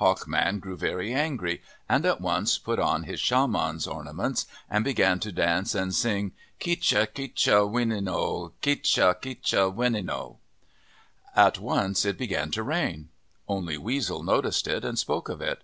Hawk 0.00 0.26
Man 0.26 0.58
grew 0.58 0.76
very 0.76 1.12
angry, 1.14 1.62
and 1.88 2.04
at 2.04 2.20
once 2.20 2.58
put 2.58 2.80
on 2.80 3.04
his 3.04 3.20
shaman's 3.20 3.86
ornaments 3.86 4.46
and 4.68 4.82
began 4.82 5.20
to 5.20 5.30
dance 5.30 5.76
and 5.76 5.92
to 5.92 5.96
sing," 5.96 6.32
Ketj 6.60 7.06
ketja 7.14 7.70
wmtno, 7.70 8.50
ketj 8.60 9.20
ketja 9.22 9.72
winino" 9.72 10.38
At 11.36 11.60
once 11.60 12.04
it 12.04 12.18
began 12.18 12.50
to 12.50 12.64
rain. 12.64 13.10
Only 13.46 13.78
Weasel 13.78 14.24
noticed 14.24 14.66
it 14.66 14.84
and 14.84 14.98
spoke 14.98 15.28
of 15.28 15.40
it. 15.40 15.62